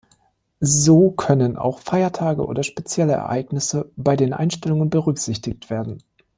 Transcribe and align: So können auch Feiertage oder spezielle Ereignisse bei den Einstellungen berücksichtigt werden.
So 0.63 1.11
können 1.11 1.57
auch 1.57 1.77
Feiertage 1.77 2.43
oder 2.43 2.63
spezielle 2.63 3.13
Ereignisse 3.13 3.91
bei 3.95 4.15
den 4.15 4.33
Einstellungen 4.33 4.89
berücksichtigt 4.89 5.69
werden. 5.69 6.01